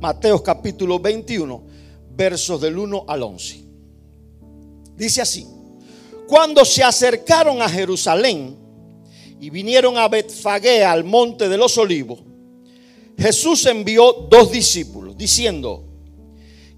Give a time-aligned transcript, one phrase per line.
[0.00, 1.62] Mateo capítulo 21,
[2.10, 3.64] versos del 1 al 11.
[4.94, 5.46] Dice así,
[6.28, 8.56] cuando se acercaron a Jerusalén
[9.40, 12.20] y vinieron a Betfagé, al monte de los olivos,
[13.18, 15.84] Jesús envió dos discípulos diciendo,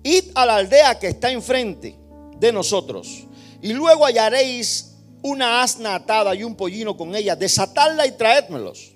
[0.02, 1.96] id a la aldea que está enfrente
[2.39, 3.27] de nosotros
[3.61, 8.93] y luego hallaréis una asna atada y un pollino con ella, desatadla y traédmelos.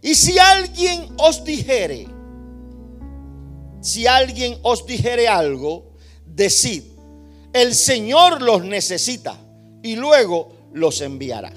[0.00, 2.08] Y si alguien os dijere,
[3.82, 5.92] si alguien os dijere algo,
[6.24, 6.84] decid,
[7.52, 9.38] el Señor los necesita
[9.82, 11.52] y luego los enviará.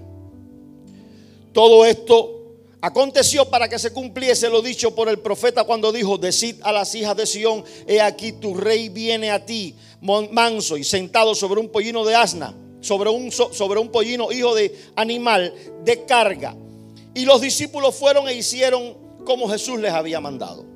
[1.54, 6.56] Todo esto aconteció para que se cumpliese lo dicho por el profeta cuando dijo, decid
[6.64, 11.36] a las hijas de Sión, he aquí tu rey viene a ti, manso y sentado
[11.36, 16.56] sobre un pollino de asna, sobre un, sobre un pollino hijo de animal de carga.
[17.14, 20.75] Y los discípulos fueron e hicieron como Jesús les había mandado.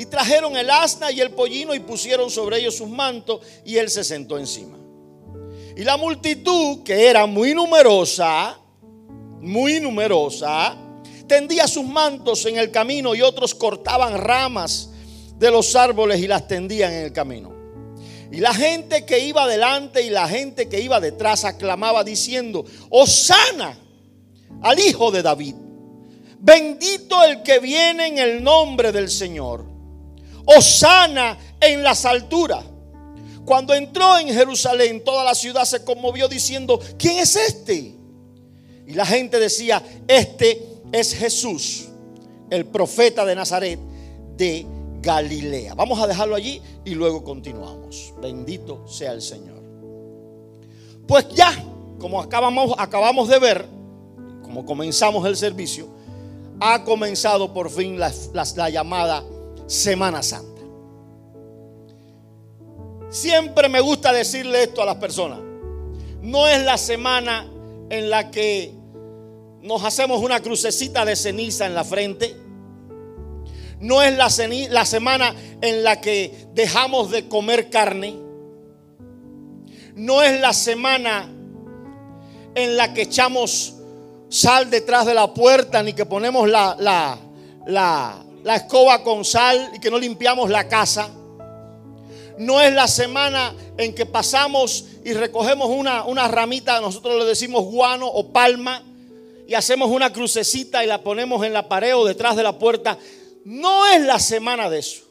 [0.00, 3.90] Y trajeron el asna y el pollino y pusieron sobre ellos sus mantos y él
[3.90, 4.78] se sentó encima.
[5.76, 8.58] Y la multitud, que era muy numerosa,
[9.42, 10.74] muy numerosa,
[11.26, 14.88] tendía sus mantos en el camino y otros cortaban ramas
[15.36, 17.52] de los árboles y las tendían en el camino.
[18.32, 23.78] Y la gente que iba delante y la gente que iba detrás aclamaba diciendo, Osana
[24.62, 25.56] al Hijo de David.
[26.38, 29.69] Bendito el que viene en el nombre del Señor.
[30.56, 32.64] Osana en las alturas.
[33.44, 37.94] Cuando entró en Jerusalén, toda la ciudad se conmovió diciendo, ¿quién es este?
[38.86, 40.62] Y la gente decía, este
[40.92, 41.88] es Jesús,
[42.50, 43.78] el profeta de Nazaret
[44.36, 44.66] de
[45.00, 45.74] Galilea.
[45.74, 48.12] Vamos a dejarlo allí y luego continuamos.
[48.20, 49.60] Bendito sea el Señor.
[51.06, 51.52] Pues ya,
[51.98, 53.66] como acabamos, acabamos de ver,
[54.42, 55.88] como comenzamos el servicio,
[56.60, 59.24] ha comenzado por fin la, la llamada
[59.70, 60.62] Semana Santa.
[63.08, 65.38] Siempre me gusta decirle esto a las personas.
[66.20, 67.48] No es la semana
[67.88, 68.74] en la que
[69.62, 72.34] nos hacemos una crucecita de ceniza en la frente.
[73.78, 74.28] No es la,
[74.70, 78.16] la semana en la que dejamos de comer carne.
[79.94, 81.30] No es la semana
[82.56, 83.76] en la que echamos
[84.30, 87.18] sal detrás de la puerta, ni que ponemos la, la,
[87.66, 91.10] la, escoba con sal y que no limpiamos la casa.
[92.38, 97.64] No es la semana en que pasamos y recogemos una, una ramita, nosotros le decimos
[97.64, 98.82] guano o palma,
[99.46, 102.96] y hacemos una crucecita y la ponemos en la pared o detrás de la puerta.
[103.44, 105.02] No es la semana de eso.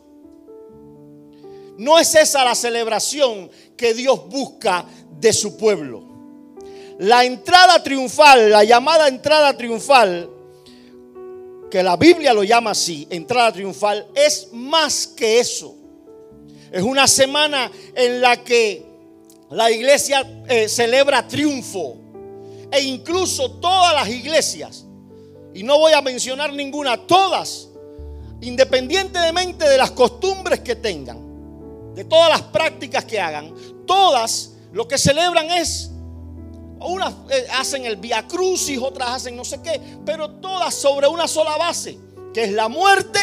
[1.78, 4.85] No es esa la celebración que Dios busca
[5.19, 6.03] de su pueblo.
[7.00, 10.29] La entrada triunfal, la llamada entrada triunfal,
[11.69, 15.75] que la Biblia lo llama así, entrada triunfal, es más que eso.
[16.72, 18.85] Es una semana en la que
[19.52, 21.97] la iglesia eh, celebra triunfo
[22.72, 24.85] e incluso todas las iglesias,
[25.53, 27.69] y no voy a mencionar ninguna, todas,
[28.41, 33.53] independientemente de las costumbres que tengan, de todas las prácticas que hagan,
[33.88, 35.90] todas lo que celebran es,
[36.81, 41.28] unas eh, hacen el Via Crucis, otras hacen no sé qué, pero todas sobre una
[41.28, 41.97] sola base,
[42.34, 43.19] que es la muerte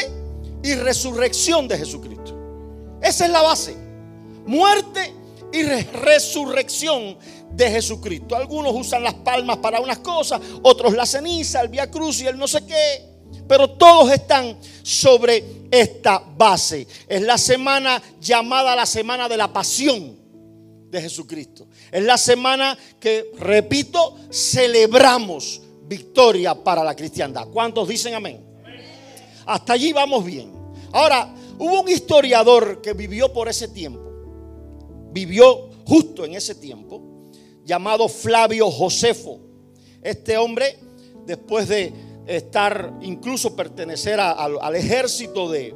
[0.62, 2.34] y resurrección de Jesucristo.
[3.00, 3.76] Esa es la base.
[4.46, 5.14] Muerte
[5.52, 7.18] y resurrección
[7.52, 8.36] de Jesucristo.
[8.36, 12.36] Algunos usan las palmas para unas cosas, otros la ceniza, el via cruz y el
[12.36, 13.16] no sé qué.
[13.48, 16.86] Pero todos están sobre esta base.
[17.08, 20.16] Es la semana llamada la semana de la pasión
[20.90, 21.66] de Jesucristo.
[21.90, 27.48] Es la semana que, repito, celebramos victoria para la cristiandad.
[27.48, 28.44] ¿Cuántos dicen amén?
[29.46, 30.52] Hasta allí vamos bien.
[30.92, 34.02] Ahora, hubo un historiador que vivió por ese tiempo.
[35.12, 37.30] Vivió justo en ese tiempo
[37.64, 39.40] llamado Flavio Josefo.
[40.02, 40.78] Este hombre,
[41.24, 41.92] después de
[42.26, 45.74] estar, incluso pertenecer al ejército de,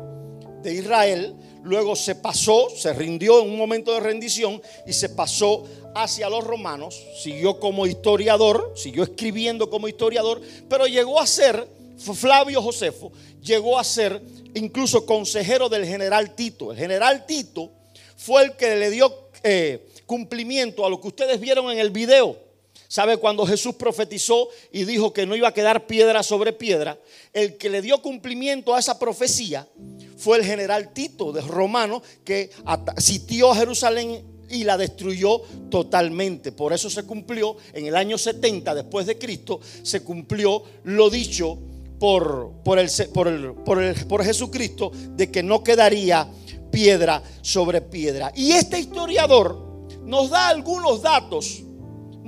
[0.62, 5.64] de Israel, luego se pasó, se rindió en un momento de rendición y se pasó
[5.94, 11.68] hacia los romanos, siguió como historiador, siguió escribiendo como historiador, pero llegó a ser,
[11.98, 13.12] Flavio Josefo,
[13.42, 14.22] llegó a ser
[14.54, 16.72] incluso consejero del general Tito.
[16.72, 17.70] El general Tito
[18.16, 22.49] fue el que le dio eh, cumplimiento a lo que ustedes vieron en el video.
[22.90, 26.98] ¿Sabe cuando Jesús profetizó y dijo que no iba a quedar piedra sobre piedra?
[27.32, 29.68] El que le dio cumplimiento a esa profecía
[30.16, 32.50] fue el general Tito de Romano que
[32.96, 35.40] sitió Jerusalén y la destruyó
[35.70, 36.50] totalmente.
[36.50, 41.60] Por eso se cumplió en el año 70 después de Cristo, se cumplió lo dicho
[42.00, 46.28] por, por, el, por, el, por, el, por Jesucristo de que no quedaría
[46.72, 48.32] piedra sobre piedra.
[48.34, 51.62] Y este historiador nos da algunos datos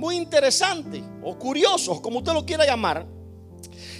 [0.03, 3.07] muy interesantes o curiosos, como usted lo quiera llamar,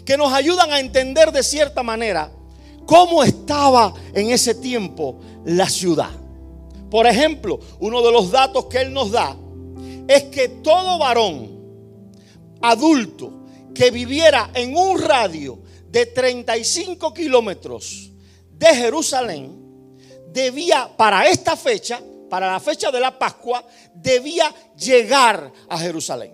[0.03, 2.29] que nos ayudan a entender de cierta manera
[2.85, 6.09] cómo estaba en ese tiempo la ciudad.
[6.91, 9.37] Por ejemplo, uno de los datos que él nos da
[10.09, 11.57] es que todo varón
[12.61, 15.59] adulto que viviera en un radio
[15.89, 18.11] de 35 kilómetros
[18.51, 19.57] de Jerusalén,
[20.33, 22.01] debía para esta fecha,
[22.33, 23.63] para la fecha de la Pascua,
[23.93, 26.33] debía llegar a Jerusalén.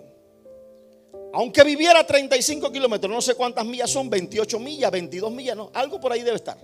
[1.33, 5.99] Aunque viviera 35 kilómetros, no sé cuántas millas son, 28 millas, 22 millas, no, algo
[5.99, 6.57] por ahí debe estar.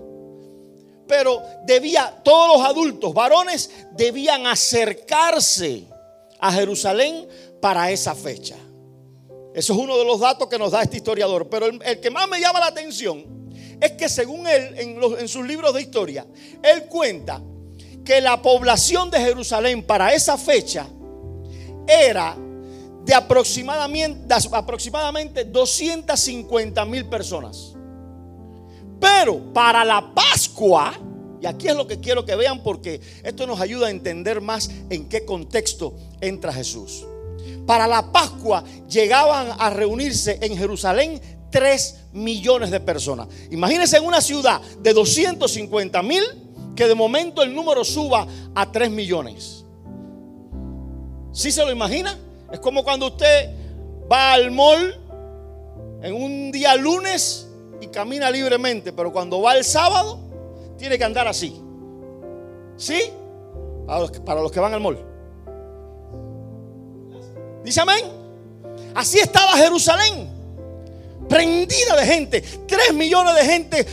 [1.05, 5.83] Pero debía, todos los adultos, varones, debían acercarse
[6.39, 7.27] a Jerusalén
[7.59, 8.55] para esa fecha.
[9.53, 11.49] Eso es uno de los datos que nos da este historiador.
[11.49, 15.45] Pero el, que más me llama la atención es que según él, en, en sus
[15.45, 16.25] libros de historia,
[16.63, 17.41] él cuenta
[18.05, 20.87] que la población de Jerusalén para esa fecha
[21.87, 22.37] era
[23.03, 27.73] de aproximadamente, aproximadamente 250 mil personas.
[28.99, 30.93] Pero para la Pascua,
[31.41, 34.69] y aquí es lo que quiero que vean porque esto nos ayuda a entender más
[34.89, 37.05] en qué contexto entra Jesús.
[37.67, 41.21] Para la Pascua llegaban a reunirse en Jerusalén
[41.51, 43.27] 3 millones de personas.
[43.51, 46.23] Imagínense en una ciudad de 250 mil
[46.75, 49.65] que de momento el número suba a 3 millones.
[51.31, 52.17] ¿Sí se lo imagina?
[52.51, 53.49] Es como cuando usted
[54.11, 54.99] va al mall
[56.01, 57.49] en un día lunes
[57.81, 60.19] y camina libremente, pero cuando va el sábado
[60.77, 61.61] tiene que andar así.
[62.77, 63.01] ¿Sí?
[63.87, 64.99] Para los, para los que van al mall.
[67.63, 68.05] Dice amén.
[68.93, 70.34] Así estaba Jerusalén.
[71.29, 72.41] Prendida de gente.
[72.41, 73.85] Tres millones de gente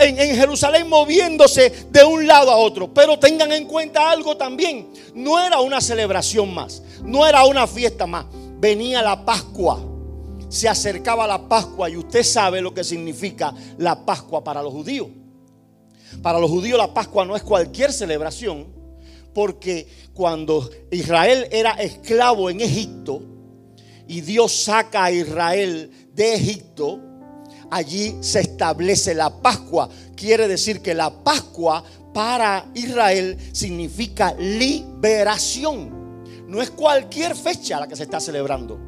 [0.00, 2.92] en, Jerusalén moviéndose de un lado a otro.
[2.92, 4.92] Pero tengan en cuenta algo también.
[5.14, 6.82] No era una celebración más.
[7.02, 8.26] No era una fiesta más.
[8.58, 9.82] Venía la Pascua.
[10.48, 15.08] Se acercaba la Pascua y usted sabe lo que significa la Pascua para los judíos.
[16.22, 18.76] Para los judíos la Pascua no es cualquier celebración
[19.36, 23.20] porque cuando Israel era esclavo en Egipto
[24.08, 26.98] y Dios saca a Israel de Egipto,
[27.70, 29.88] allí se establece la Pascua.
[30.16, 36.24] Quiere decir que la Pascua para Israel significa liberación.
[36.48, 38.78] No es cualquier fecha la que se está celebrando.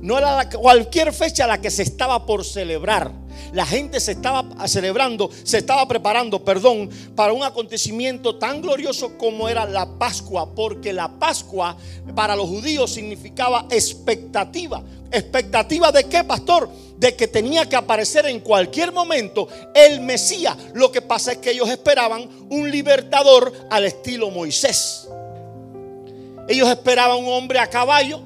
[0.00, 3.12] No era cualquier fecha la que se estaba por celebrar
[3.52, 9.48] la gente se estaba celebrando, se estaba preparando, perdón, para un acontecimiento tan glorioso como
[9.48, 11.76] era la Pascua, porque la Pascua
[12.14, 14.82] para los judíos significaba expectativa.
[15.10, 16.68] ¿Expectativa de qué, pastor?
[16.98, 20.56] De que tenía que aparecer en cualquier momento el Mesías.
[20.74, 25.08] Lo que pasa es que ellos esperaban un libertador al estilo Moisés.
[26.48, 28.20] Ellos esperaban un hombre a caballo,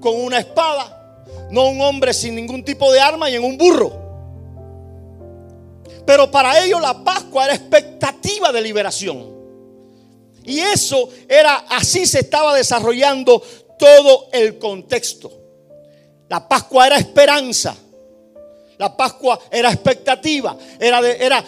[0.00, 3.99] con una espada, no un hombre sin ningún tipo de arma y en un burro.
[6.04, 9.40] Pero para ellos la Pascua era expectativa de liberación.
[10.44, 13.42] Y eso era, así se estaba desarrollando
[13.78, 15.30] todo el contexto.
[16.28, 17.76] La Pascua era esperanza.
[18.78, 20.56] La Pascua era expectativa.
[20.78, 21.44] Era, era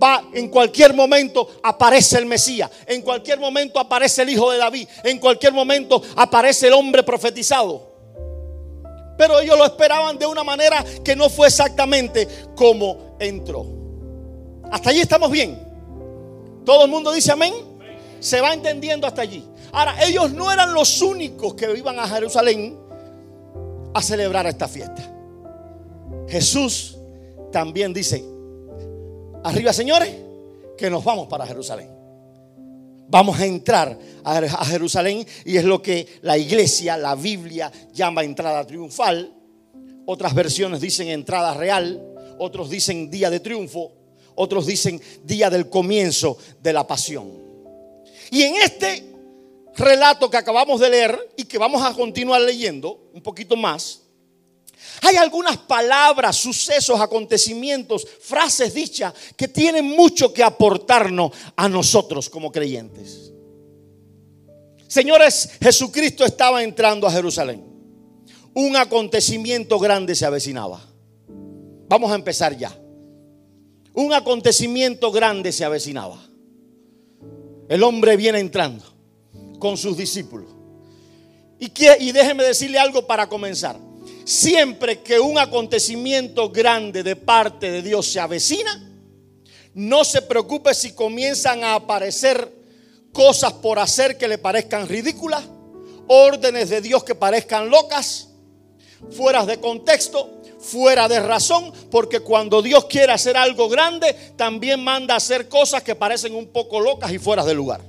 [0.00, 2.70] va, en cualquier momento aparece el Mesías.
[2.86, 4.88] En cualquier momento aparece el Hijo de David.
[5.02, 7.88] En cualquier momento aparece el hombre profetizado.
[9.16, 13.77] Pero ellos lo esperaban de una manera que no fue exactamente como entró.
[14.70, 15.58] Hasta allí estamos bien.
[16.64, 17.54] Todo el mundo dice amén.
[18.20, 19.44] Se va entendiendo hasta allí.
[19.72, 22.76] Ahora, ellos no eran los únicos que iban a Jerusalén
[23.94, 25.14] a celebrar esta fiesta.
[26.28, 26.96] Jesús
[27.52, 28.24] también dice,
[29.44, 30.14] arriba señores,
[30.76, 31.90] que nos vamos para Jerusalén.
[33.10, 38.66] Vamos a entrar a Jerusalén y es lo que la iglesia, la Biblia llama entrada
[38.66, 39.32] triunfal.
[40.04, 42.02] Otras versiones dicen entrada real,
[42.38, 43.97] otros dicen día de triunfo
[44.38, 47.28] otros dicen día del comienzo de la pasión.
[48.30, 49.04] Y en este
[49.76, 54.02] relato que acabamos de leer y que vamos a continuar leyendo un poquito más,
[55.02, 62.52] hay algunas palabras, sucesos, acontecimientos, frases dichas que tienen mucho que aportarnos a nosotros como
[62.52, 63.32] creyentes.
[64.86, 67.64] Señores, Jesucristo estaba entrando a Jerusalén.
[68.54, 70.80] Un acontecimiento grande se avecinaba.
[71.88, 72.76] Vamos a empezar ya
[73.98, 76.22] un acontecimiento grande se avecinaba.
[77.68, 78.84] El hombre viene entrando
[79.58, 80.48] con sus discípulos.
[81.58, 83.76] Y, y déjeme decirle algo para comenzar.
[84.24, 88.88] siempre que un acontecimiento grande de parte de Dios se avecina,
[89.74, 92.52] no se preocupe si comienzan a aparecer
[93.12, 95.42] cosas por hacer que le parezcan ridículas,
[96.06, 98.27] órdenes de Dios que parezcan locas,
[99.10, 105.16] fuera de contexto, fuera de razón, porque cuando Dios quiere hacer algo grande, también manda
[105.16, 107.80] hacer cosas que parecen un poco locas y fuera de lugar.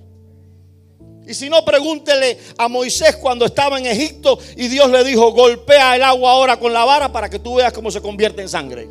[1.28, 5.96] Y si no, pregúntele a Moisés cuando estaba en Egipto y Dios le dijo, golpea
[5.96, 8.90] el agua ahora con la vara para que tú veas cómo se convierte en sangre.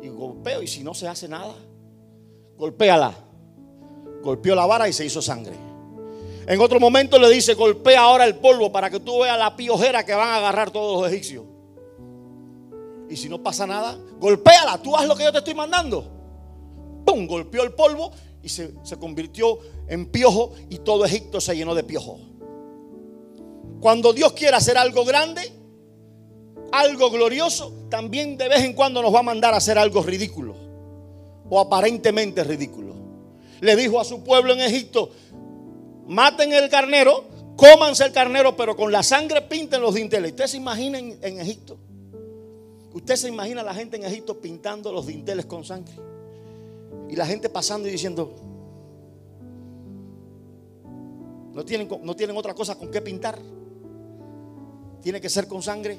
[0.00, 1.54] Y golpeo, y si no se hace nada,
[2.56, 3.12] golpéala.
[4.22, 5.67] Golpeó la vara y se hizo sangre.
[6.48, 10.02] En otro momento le dice, golpea ahora el polvo para que tú veas la piojera
[10.02, 11.44] que van a agarrar todos los egipcios.
[13.10, 16.10] Y si no pasa nada, golpéala, tú haz lo que yo te estoy mandando.
[17.04, 17.26] ¡Pum!
[17.26, 18.12] Golpeó el polvo
[18.42, 22.18] y se, convirtió en piojo y todo Egipto se llenó de piojo.
[23.82, 25.52] Cuando Dios quiere hacer algo grande,
[26.72, 30.56] algo glorioso, también de vez en cuando nos va a mandar a hacer algo ridículo
[31.50, 32.94] o aparentemente ridículo.
[33.60, 35.10] Le dijo a su pueblo en Egipto,
[36.08, 37.24] maten el carnero,
[37.56, 40.32] cómanse el carnero, pero con la sangre pinten los dinteles.
[40.32, 41.76] ¿Usted se imagina en, Egipto?
[42.92, 45.94] ¿Usted se imagina la gente en Egipto pintando los dinteles con sangre?
[47.08, 48.34] Y la gente pasando y diciendo,
[51.52, 53.38] no tienen, no tienen otra cosa con qué pintar.
[55.02, 55.96] Tiene que ser con sangre.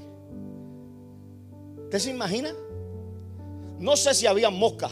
[1.83, 2.53] ¿Usted se imagina?
[3.79, 4.91] No sé si había moscas.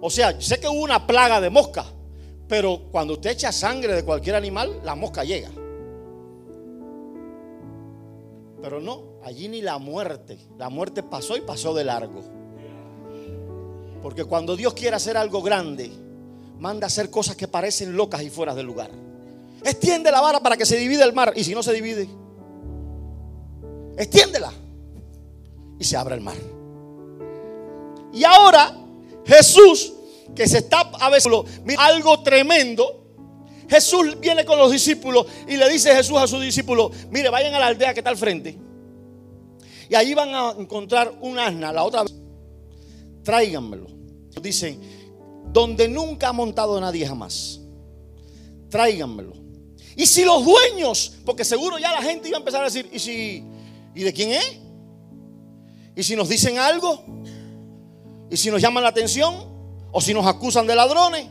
[0.00, 1.86] O sea, sé que hubo una plaga de moscas.
[2.48, 5.50] Pero cuando usted echa sangre de cualquier animal, la mosca llega.
[8.62, 10.38] Pero no, allí ni la muerte.
[10.58, 12.22] La muerte pasó y pasó de largo.
[14.02, 15.90] Porque cuando Dios quiere hacer algo grande,
[16.58, 18.90] manda hacer cosas que parecen locas y fuera del lugar.
[19.64, 21.32] Extiende la vara para que se divida el mar.
[21.34, 22.08] Y si no se divide,
[23.96, 24.52] extiéndela.
[25.78, 26.36] Y se abre el mar.
[28.12, 28.74] Y ahora
[29.26, 29.92] Jesús,
[30.36, 31.32] que se está a veces
[31.78, 33.02] algo tremendo.
[33.68, 37.58] Jesús viene con los discípulos y le dice Jesús a sus discípulos, mire, vayan a
[37.58, 38.56] la aldea que está al frente.
[39.88, 42.14] Y allí van a encontrar un asna, la otra vez.
[43.24, 43.86] Tráiganmelo.
[44.40, 44.78] Dicen,
[45.52, 47.60] donde nunca ha montado nadie jamás.
[48.68, 49.32] Tráiganmelo.
[49.96, 52.98] Y si los dueños, porque seguro ya la gente iba a empezar a decir, ¿y
[52.98, 53.42] si
[53.94, 54.58] y de quién es?
[55.96, 57.02] ¿Y si nos dicen algo?
[58.30, 59.55] ¿Y si nos llaman la atención?
[59.96, 61.26] ¿O si nos acusan de ladrones?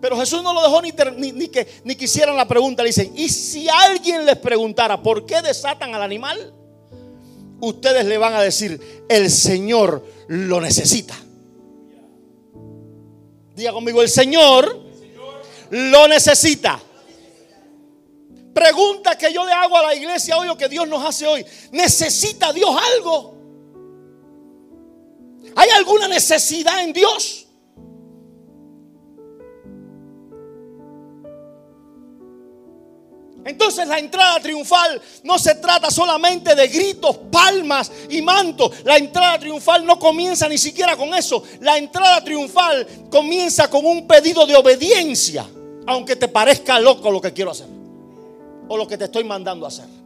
[0.00, 2.82] Pero Jesús no lo dejó ni, que ni quisieran la pregunta.
[2.82, 6.54] Le dicen, ¿y si alguien les preguntara por qué desatan al animal?
[7.60, 11.14] Ustedes le van a decir, el Señor lo necesita.
[13.54, 14.80] Diga conmigo, el Señor
[15.68, 16.80] lo necesita.
[18.54, 21.44] Pregunta que yo le hago a la iglesia hoy o que Dios nos hace hoy.
[21.70, 23.36] ¿Necesita Dios algo?
[25.54, 27.45] ¿Hay alguna necesidad en Dios?
[33.46, 38.72] Entonces la entrada triunfal no se trata solamente de gritos, palmas y mantos.
[38.84, 41.44] La entrada triunfal no comienza ni siquiera con eso.
[41.60, 45.46] La entrada triunfal comienza con un pedido de obediencia,
[45.86, 47.68] aunque te parezca loco lo que quiero hacer
[48.68, 50.05] o lo que te estoy mandando a hacer.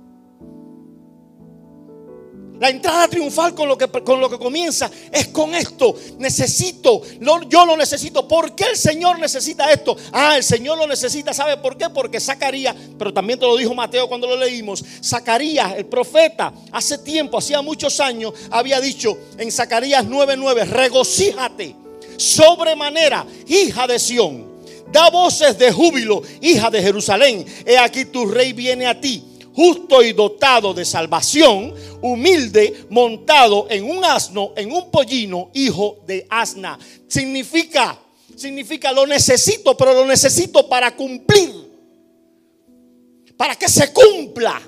[2.61, 5.97] La entrada triunfal con lo que, con lo que comienza es con esto.
[6.19, 7.01] Necesito,
[7.49, 8.29] yo lo necesito.
[8.29, 9.97] ¿Por qué el Señor necesita esto?
[10.13, 11.33] Ah, el Señor lo necesita.
[11.33, 11.89] ¿Sabe por qué?
[11.89, 14.85] Porque Zacarías, pero también te lo dijo Mateo cuando lo leímos.
[15.03, 21.75] Zacarías, el profeta, hace tiempo, hacía muchos años, había dicho en Zacarías 9:9: regocíjate
[22.19, 24.51] sobremanera, hija de Sión.
[24.93, 27.47] Da voces de júbilo, hija de Jerusalén.
[27.65, 29.30] He aquí tu rey viene a ti
[29.61, 36.27] justo y dotado de salvación, humilde, montado en un asno, en un pollino, hijo de
[36.31, 36.79] asna.
[37.07, 37.99] Significa,
[38.35, 41.53] significa lo necesito, pero lo necesito para cumplir.
[43.37, 44.63] Para que se cumpla.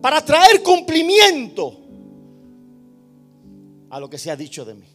[0.00, 1.76] Para traer cumplimiento
[3.90, 4.86] a lo que se ha dicho de mí.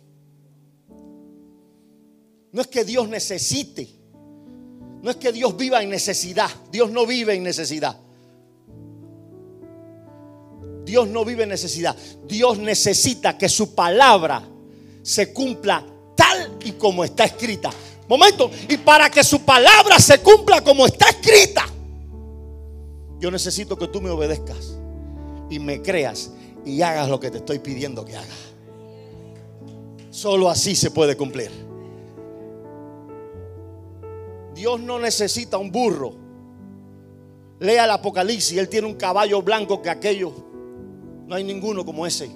[2.53, 3.85] No es que Dios necesite.
[5.01, 6.49] No es que Dios viva en necesidad.
[6.71, 8.04] Dios no vive en necesidad.
[10.85, 11.95] Dios no vive en necesidad.
[12.27, 14.47] Dios necesita que su palabra
[15.01, 15.83] se cumpla
[16.15, 17.71] tal y como está escrita.
[18.07, 18.51] Momento.
[18.69, 21.65] Y para que su palabra se cumpla como está escrita,
[23.19, 24.77] yo necesito que tú me obedezcas
[25.49, 26.31] y me creas
[26.65, 28.53] y hagas lo que te estoy pidiendo que hagas.
[30.11, 31.51] Solo así se puede cumplir.
[34.53, 36.13] Dios no necesita un burro.
[37.59, 40.31] Lea el Apocalipsis, Él tiene un caballo blanco que aquellos
[41.27, 42.29] No hay ninguno como ese.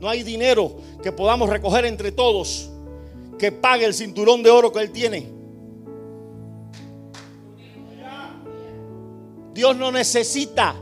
[0.00, 2.70] No hay dinero que podamos recoger entre todos
[3.38, 5.36] que pague el cinturón de oro que Él tiene.
[9.52, 10.76] Dios no necesita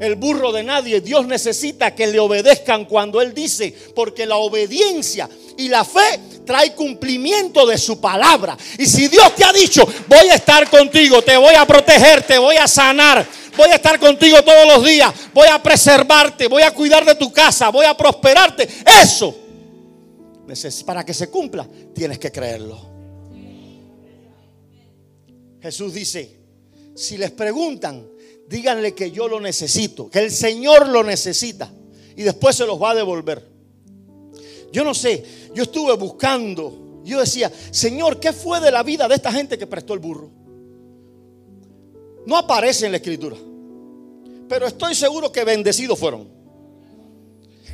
[0.00, 1.00] el burro de nadie.
[1.00, 6.74] Dios necesita que le obedezcan cuando Él dice, porque la obediencia y la fe trae
[6.74, 8.56] cumplimiento de su palabra.
[8.78, 12.36] Y si Dios te ha dicho, voy a estar contigo, te voy a proteger, te
[12.38, 13.24] voy a sanar,
[13.56, 17.32] voy a estar contigo todos los días, voy a preservarte, voy a cuidar de tu
[17.32, 18.68] casa, voy a prosperarte,
[19.02, 19.36] eso,
[20.84, 22.92] para que se cumpla, tienes que creerlo.
[25.60, 26.38] Jesús dice,
[26.94, 28.06] si les preguntan,
[28.48, 31.70] díganle que yo lo necesito, que el Señor lo necesita
[32.16, 33.48] y después se los va a devolver.
[34.72, 39.14] Yo no sé, yo estuve buscando, yo decía, Señor, ¿qué fue de la vida de
[39.14, 40.41] esta gente que prestó el burro?
[42.26, 43.36] No aparece en la escritura,
[44.48, 46.28] pero estoy seguro que bendecidos fueron.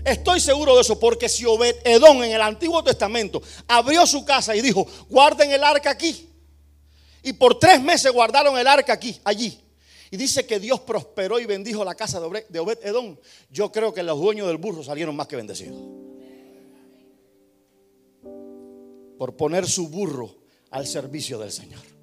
[0.05, 4.57] Estoy seguro de eso, porque si Obed Edom en el Antiguo Testamento abrió su casa
[4.57, 6.29] y dijo, guarden el arca aquí.
[7.23, 9.59] Y por tres meses guardaron el arca aquí, allí.
[10.11, 13.17] Y dice que Dios prosperó y bendijo la casa de Obed Edom.
[13.51, 15.77] Yo creo que los dueños del burro salieron más que bendecidos.
[19.19, 20.35] Por poner su burro
[20.71, 21.98] al servicio del Señor.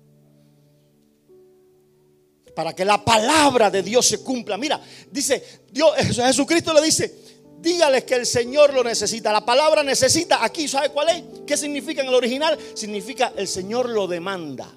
[2.56, 4.58] Para que la palabra de Dios se cumpla.
[4.58, 4.82] Mira,
[5.12, 7.14] dice, Dios, Jesucristo le dice,
[7.60, 9.34] dígales que el Señor lo necesita.
[9.34, 11.24] La palabra necesita aquí, ¿sabe cuál es?
[11.46, 12.58] ¿Qué significa en el original?
[12.74, 14.74] Significa el Señor lo demanda.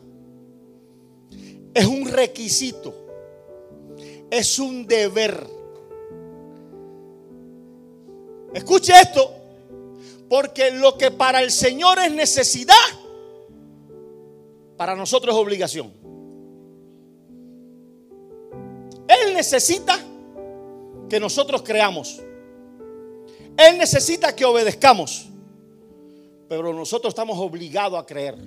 [1.73, 3.09] Es un requisito
[4.31, 5.47] es un deber.
[8.55, 9.33] Escuche esto,
[10.29, 12.75] porque lo que para el Señor es necesidad,
[14.77, 15.93] para nosotros es obligación.
[19.09, 19.99] Él necesita
[21.09, 22.21] que nosotros creamos.
[23.57, 25.29] Él necesita que obedezcamos.
[26.49, 28.39] Pero nosotros estamos obligados a creer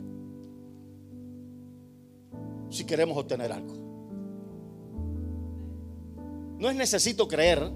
[2.69, 3.73] si queremos obtener algo.
[6.57, 7.71] No es necesito creer.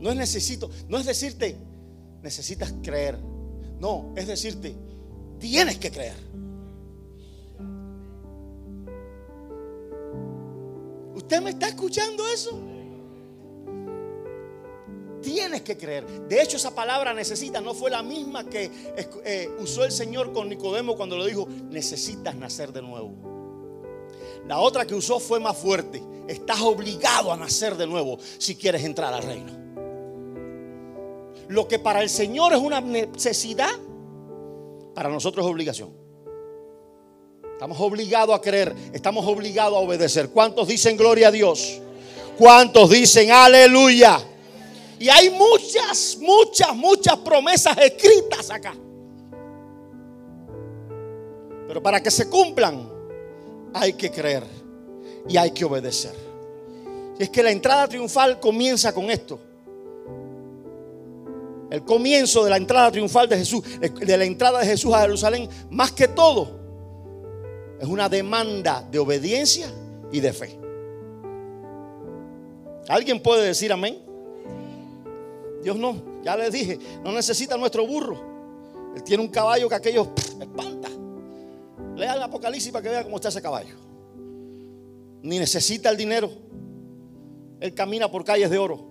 [0.00, 1.56] No es necesito, no es decirte,
[2.22, 3.18] necesitas creer.
[3.78, 4.74] No, es decirte,
[5.38, 6.16] tienes que creer.
[11.32, 12.60] ¿Usted me está escuchando eso?
[15.22, 16.06] Tienes que creer.
[16.28, 18.70] De hecho, esa palabra necesita no fue la misma que
[19.24, 23.14] eh, usó el Señor con Nicodemo cuando le dijo, necesitas nacer de nuevo.
[24.46, 26.02] La otra que usó fue más fuerte.
[26.28, 29.52] Estás obligado a nacer de nuevo si quieres entrar al reino.
[31.48, 33.72] Lo que para el Señor es una necesidad,
[34.94, 36.01] para nosotros es obligación.
[37.62, 40.30] Estamos obligados a creer, estamos obligados a obedecer.
[40.30, 41.80] ¿Cuántos dicen gloria a Dios?
[42.36, 44.20] ¿Cuántos dicen aleluya?
[44.98, 48.74] Y hay muchas, muchas, muchas promesas escritas acá.
[51.68, 52.90] Pero para que se cumplan,
[53.72, 54.42] hay que creer
[55.28, 56.16] y hay que obedecer.
[57.16, 59.38] Y es que la entrada triunfal comienza con esto.
[61.70, 65.48] El comienzo de la entrada triunfal de Jesús, de la entrada de Jesús a Jerusalén,
[65.70, 66.61] más que todo,
[67.82, 69.70] es una demanda de obediencia
[70.10, 70.58] y de fe.
[72.88, 73.98] ¿Alguien puede decir amén?
[75.62, 78.32] Dios no, ya les dije, no necesita nuestro burro.
[78.96, 80.08] Él tiene un caballo que aquellos
[80.40, 80.88] espanta.
[81.94, 83.92] Lea el Apocalipsis para que vea cómo está ese caballo
[85.22, 86.30] ni necesita el dinero.
[87.60, 88.90] Él camina por calles de oro.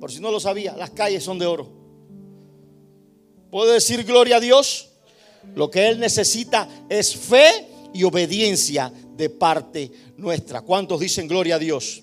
[0.00, 1.68] Por si no lo sabía, las calles son de oro.
[3.50, 4.91] ¿Puedo decir gloria a Dios?
[5.54, 10.62] Lo que Él necesita es fe y obediencia de parte nuestra.
[10.62, 12.02] ¿Cuántos dicen gloria a Dios?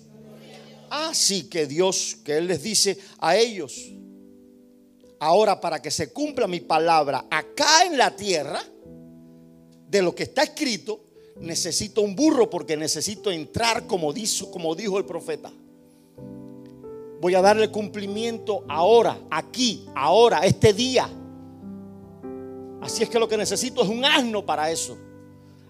[0.90, 3.90] Así que Dios, que Él les dice a ellos,
[5.18, 8.62] ahora para que se cumpla mi palabra acá en la tierra,
[9.88, 11.04] de lo que está escrito,
[11.40, 15.52] necesito un burro porque necesito entrar como dijo, como dijo el profeta.
[17.20, 21.10] Voy a darle cumplimiento ahora, aquí, ahora, este día.
[22.80, 24.96] Así es que lo que necesito es un asno para eso.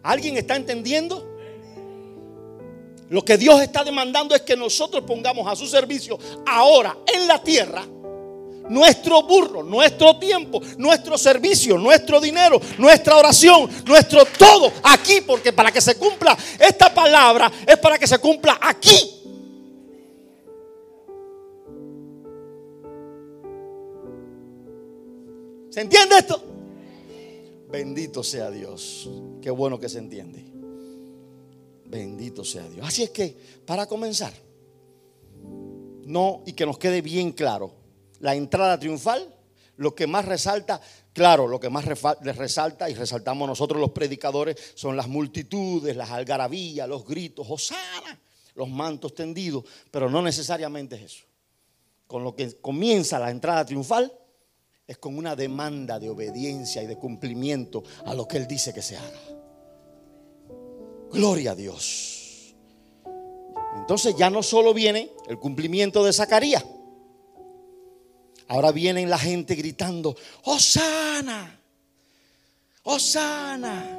[0.03, 1.27] ¿Alguien está entendiendo?
[3.09, 7.43] Lo que Dios está demandando es que nosotros pongamos a su servicio ahora en la
[7.43, 7.85] tierra
[8.71, 15.73] nuestro burro, nuestro tiempo, nuestro servicio, nuestro dinero, nuestra oración, nuestro todo aquí, porque para
[15.73, 19.17] que se cumpla esta palabra es para que se cumpla aquí.
[25.71, 26.50] ¿Se entiende esto?
[27.71, 29.09] Bendito sea Dios.
[29.41, 30.45] Qué bueno que se entiende.
[31.85, 32.87] Bendito sea Dios.
[32.87, 34.33] Así es que, para comenzar,
[36.05, 37.73] no, y que nos quede bien claro,
[38.19, 39.37] la entrada triunfal,
[39.77, 40.81] lo que más resalta,
[41.13, 46.89] claro, lo que más resalta y resaltamos nosotros los predicadores son las multitudes, las algarabías,
[46.89, 48.21] los gritos, Osana,
[48.57, 51.25] los mantos tendidos, pero no necesariamente es eso.
[52.07, 54.13] Con lo que comienza la entrada triunfal
[54.91, 58.83] es con una demanda de obediencia y de cumplimiento a lo que Él dice que
[58.83, 59.21] se haga.
[61.13, 62.57] Gloria a Dios.
[63.77, 66.65] Entonces ya no solo viene el cumplimiento de Zacarías,
[68.49, 71.61] ahora viene la gente gritando, Osana,
[72.83, 73.97] Osana.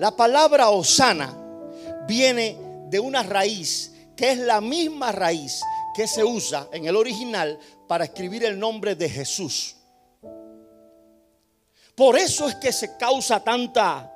[0.00, 1.32] La palabra Osana
[2.08, 5.60] viene de una raíz que es la misma raíz
[5.94, 9.77] que se usa en el original para escribir el nombre de Jesús.
[11.98, 14.14] Por eso es que se causa tanta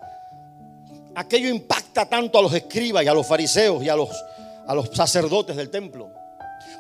[1.16, 4.08] aquello impacta tanto a los escribas y a los fariseos y a los,
[4.68, 6.08] a los sacerdotes del templo.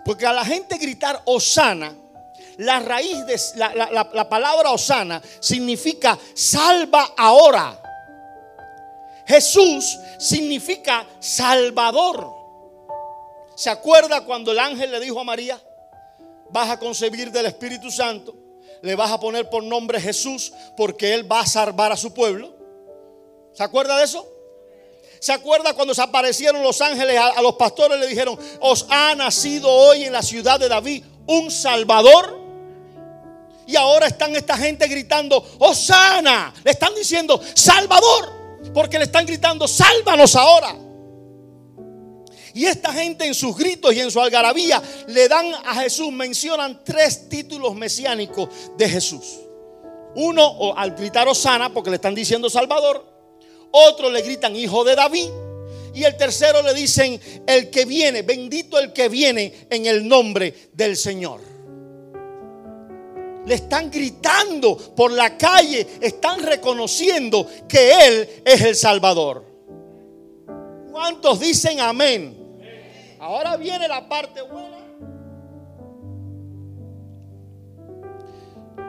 [0.04, 1.92] Porque a la gente gritar Osana,
[2.58, 7.82] la raíz de la, la palabra Osana significa salva ahora.
[9.26, 12.32] Jesús significa salvador.
[13.56, 15.60] ¿Se acuerda cuando el ángel le dijo a María,
[16.50, 18.36] vas a concebir del Espíritu Santo,
[18.82, 22.54] le vas a poner por nombre Jesús porque Él va a salvar a su pueblo?
[23.54, 24.28] ¿Se acuerda de eso?
[25.20, 27.98] ¿Se acuerda cuando se aparecieron los ángeles a, los pastores?
[28.00, 32.40] Le dijeron, os ha nacido hoy en la ciudad de David un Salvador.
[33.66, 36.52] Y ahora están esta gente gritando, Osana.
[36.64, 38.42] Le están diciendo, Salvador.
[38.74, 40.74] Porque le están gritando, sálvanos ahora.
[42.54, 46.82] Y esta gente en sus gritos y en su algarabía le dan a Jesús, mencionan
[46.84, 49.40] tres títulos mesiánicos de Jesús.
[50.14, 53.04] Uno al gritar Osana, porque le están diciendo Salvador.
[53.70, 55.28] Otro le gritan hijo de David.
[55.94, 60.70] Y el tercero le dicen el que viene, bendito el que viene en el nombre
[60.72, 61.40] del Señor.
[63.44, 69.44] Le están gritando por la calle, están reconociendo que Él es el Salvador.
[70.92, 72.41] ¿Cuántos dicen amén?
[73.22, 74.78] Ahora viene la parte buena.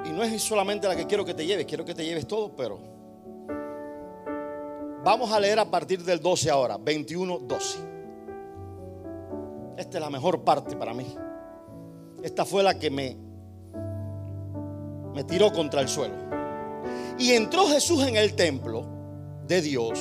[0.05, 2.53] Y no es solamente la que quiero que te lleves, quiero que te lleves todo,
[2.55, 2.93] pero
[5.03, 7.79] Vamos a leer a partir del 12 ahora, 21, 12.
[9.75, 11.13] Esta es la mejor parte para mí.
[12.23, 13.17] Esta fue la que me,
[15.13, 16.15] me tiró contra el suelo.
[17.19, 18.85] Y entró Jesús en el templo
[19.45, 19.99] de Dios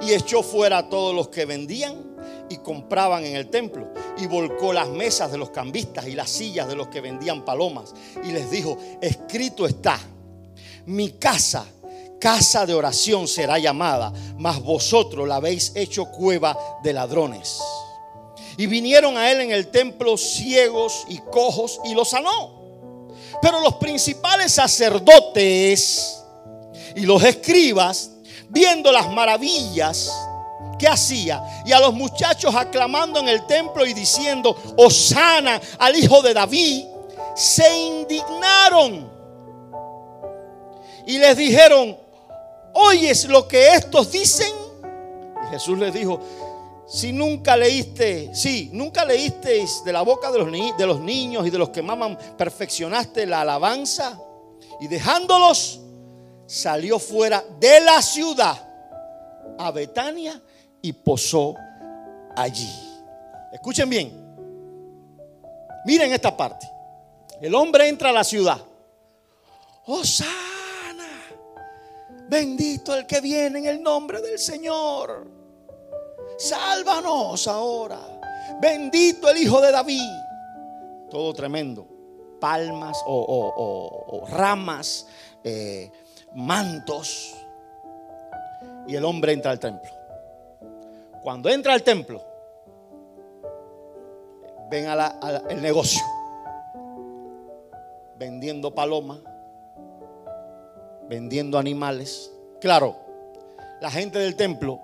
[0.00, 2.15] y echó fuera a todos los que vendían
[2.48, 6.68] y compraban en el templo y volcó las mesas de los cambistas y las sillas
[6.68, 9.98] de los que vendían palomas y les dijo, escrito está,
[10.86, 11.66] mi casa
[12.18, 17.60] casa de oración será llamada, mas vosotros la habéis hecho cueva de ladrones.
[18.56, 22.54] Y vinieron a él en el templo ciegos y cojos y los sanó.
[23.42, 26.22] Pero los principales sacerdotes
[26.94, 28.10] y los escribas,
[28.48, 30.10] viendo las maravillas
[30.78, 31.42] que hacía.
[31.64, 36.84] Y a los muchachos aclamando en el templo y diciendo, Osana al hijo de David,
[37.34, 39.10] se indignaron.
[41.06, 41.96] Y les dijeron,
[42.74, 44.52] ¿oyes lo que estos dicen?
[45.44, 46.20] Y Jesús les dijo,
[46.86, 51.50] si nunca leíste, sí, nunca leísteis de la boca de los, de los niños y
[51.50, 54.18] de los que maman, perfeccionaste la alabanza.
[54.80, 55.80] Y dejándolos,
[56.46, 58.56] salió fuera de la ciudad
[59.58, 60.40] a Betania
[60.86, 61.56] y posó
[62.36, 62.72] allí.
[63.52, 64.36] Escuchen bien,
[65.84, 66.70] miren esta parte.
[67.40, 68.60] El hombre entra a la ciudad.
[69.86, 70.02] ¡Oh,
[72.28, 75.28] Bendito el que viene en el nombre del Señor.
[76.38, 77.98] Sálvanos ahora.
[78.60, 80.12] Bendito el Hijo de David.
[81.10, 81.86] Todo tremendo.
[82.40, 85.06] Palmas o, ramas,
[85.42, 85.90] eh,
[86.34, 87.34] mantos.
[88.86, 89.95] Y el hombre entra al templo.
[91.26, 92.22] Cuando entra al templo,
[94.70, 96.00] ven al negocio.
[98.16, 99.18] Vendiendo palomas
[101.08, 102.32] vendiendo animales.
[102.60, 102.96] Claro,
[103.80, 104.80] la gente del templo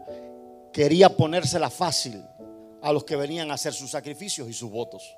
[0.73, 2.21] quería ponérsela fácil
[2.83, 5.17] a los que venían a hacer sus sacrificios y sus votos.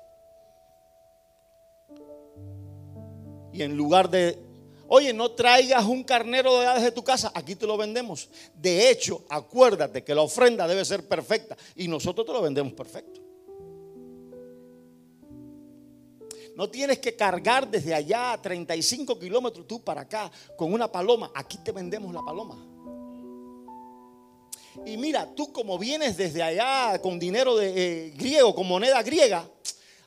[3.51, 4.37] Y en lugar de,
[4.87, 8.29] oye, no traigas un carnero de de tu casa, aquí te lo vendemos.
[8.53, 13.21] De hecho, acuérdate que la ofrenda debe ser perfecta y nosotros te lo vendemos perfecto.
[16.55, 21.29] No tienes que cargar desde allá a 35 kilómetros tú para acá con una paloma.
[21.35, 22.65] Aquí te vendemos la paloma.
[24.85, 27.73] Y mira, tú como vienes desde allá con dinero de,
[28.07, 29.47] eh, griego, con moneda griega,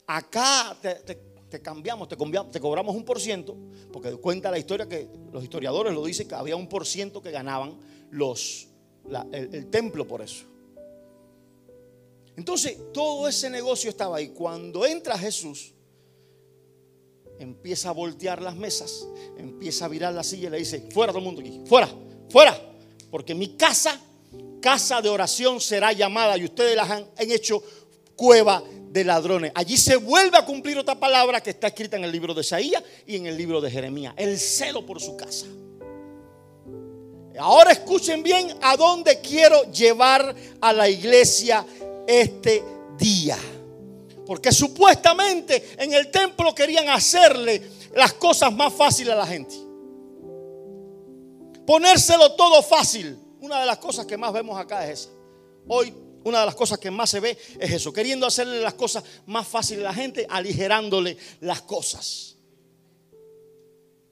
[0.06, 1.18] acá te,
[1.62, 3.56] cambiamos, te, te cobramos un por ciento,
[3.92, 7.30] porque cuenta la historia que los historiadores lo dicen que había un por ciento que
[7.30, 7.78] ganaban
[8.10, 8.68] los,
[9.32, 10.44] el templo por eso.
[12.36, 14.28] Entonces, todo ese negocio estaba ahí.
[14.28, 15.74] Cuando entra Jesús,
[17.38, 19.06] empieza a voltear las mesas,
[19.36, 21.88] empieza a virar la silla y le dice, fuera todo el mundo aquí, fuera,
[22.30, 22.56] fuera,
[23.10, 24.00] porque mi casa,
[24.60, 27.62] casa de oración será llamada y ustedes la han, hecho
[28.16, 29.52] cueva de ladrones.
[29.54, 32.82] Allí se vuelve a cumplir otra palabra que está escrita en el libro de Isaías
[33.06, 35.46] y en el libro de Jeremías, el celo por su casa.
[37.38, 41.64] Ahora escuchen bien a dónde quiero llevar a la iglesia
[42.06, 42.64] este
[42.98, 43.38] día.
[44.26, 47.62] Porque supuestamente en el templo querían hacerle
[47.94, 49.54] las cosas más fáciles a la gente.
[51.64, 53.18] Ponérselo todo fácil.
[53.40, 55.10] Una de las cosas que más vemos acá es esa.
[55.68, 55.94] Hoy
[56.24, 59.46] una de las cosas que más se ve es eso, queriendo hacerle las cosas más
[59.46, 62.36] fáciles a la gente, aligerándole las cosas.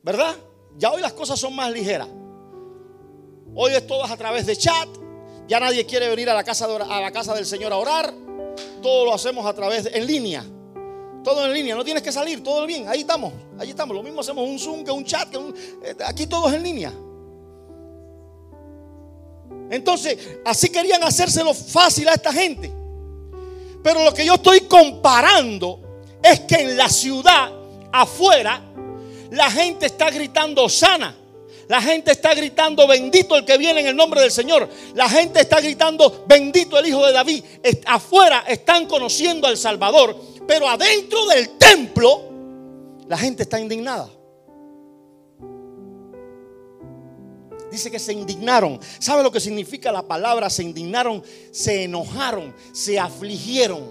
[0.02, 0.36] ¿Verdad?
[0.78, 2.08] Ya hoy las cosas son más ligeras.
[3.54, 4.88] Hoy es todo a través de chat.
[5.48, 8.26] Ya nadie quiere venir a la casa, a la casa del Señor a orar
[8.82, 10.44] todo lo hacemos a través en línea.
[11.24, 13.96] Todo en línea, no tienes que salir, todo bien, ahí estamos, ahí estamos.
[13.96, 16.92] Lo mismo hacemos un Zoom que un chat, eh, aquí todo es en línea.
[19.70, 22.70] Entonces, así querían hacérselo fácil a esta gente.
[23.82, 25.80] Pero lo que yo estoy comparando
[26.22, 27.50] es que en la ciudad,
[27.92, 28.62] afuera,
[29.30, 31.16] la gente está gritando sana.
[31.68, 34.68] La gente está gritando, bendito el que viene en el nombre del Señor.
[34.94, 37.44] La gente está gritando, bendito el Hijo de David.
[37.86, 42.22] Afuera están conociendo al Salvador, pero adentro del templo
[43.08, 44.08] la gente está indignada.
[47.76, 48.80] Dice que se indignaron.
[48.98, 50.48] ¿Sabe lo que significa la palabra?
[50.48, 53.84] Se indignaron, se enojaron, se afligieron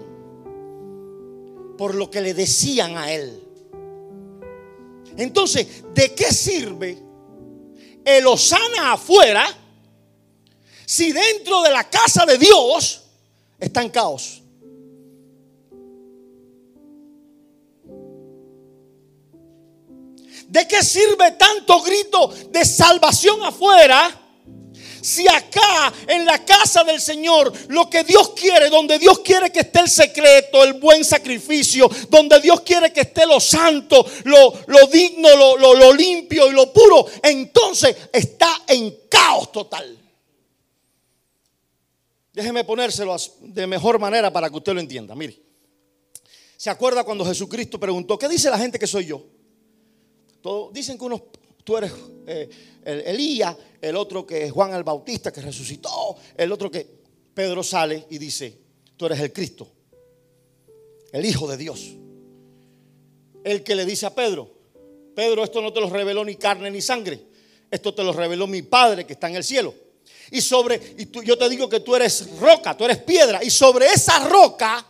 [1.78, 3.40] por lo que le decían a él.
[5.16, 6.98] Entonces, ¿de qué sirve
[8.04, 9.46] el Osana afuera,
[10.84, 13.04] si dentro de la casa de Dios
[13.60, 14.42] está en caos?
[20.48, 24.22] ¿De qué sirve tanto grito de salvación afuera?
[25.02, 29.60] Si acá en la casa del Señor lo que Dios quiere, donde Dios quiere que
[29.60, 35.28] esté el secreto, el buen sacrificio, donde Dios quiere que esté lo santo, lo, digno,
[35.36, 39.96] lo, lo limpio y lo puro, entonces está en caos total.
[42.32, 45.14] Déjeme ponérselo de mejor manera para que usted lo entienda.
[45.14, 45.40] Mire,
[46.56, 49.35] ¿se acuerda cuando Jesucristo preguntó, ¿qué dice la gente que soy yo?
[50.72, 51.22] Dicen que unos
[51.66, 51.92] tú eres
[52.28, 52.48] eh,
[52.84, 56.86] Elías, el otro que es Juan el Bautista que resucitó, el otro que
[57.34, 58.56] Pedro sale y dice,
[58.96, 59.68] tú eres el Cristo,
[61.10, 61.96] el Hijo de Dios.
[63.42, 64.48] El que le dice a Pedro,
[65.16, 67.20] Pedro, esto no te lo reveló ni carne ni sangre,
[67.68, 69.74] esto te lo reveló mi Padre que está en el cielo.
[70.30, 73.86] Y sobre, y yo te digo que tú eres roca, tú eres piedra, y sobre
[73.86, 74.86] esa roca